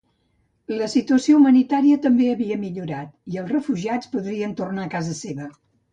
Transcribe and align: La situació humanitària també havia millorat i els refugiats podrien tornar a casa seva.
La 0.77 0.85
situació 0.93 1.35
humanitària 1.41 1.99
també 2.07 2.29
havia 2.31 2.57
millorat 2.63 3.11
i 3.35 3.39
els 3.43 3.53
refugiats 3.57 4.11
podrien 4.15 4.57
tornar 4.63 4.87
a 4.89 4.93
casa 4.95 5.19
seva. 5.21 5.53